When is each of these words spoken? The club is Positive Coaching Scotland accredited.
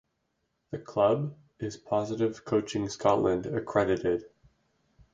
The 0.71 0.79
club 0.79 1.37
is 1.59 1.77
Positive 1.77 2.43
Coaching 2.43 2.89
Scotland 2.89 3.45
accredited. 3.45 4.25